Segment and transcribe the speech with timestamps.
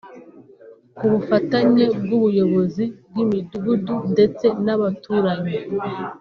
[0.97, 5.55] ku bufatanye bw’ubuyobozi bw’imidugudu ndetse n’abaturanyi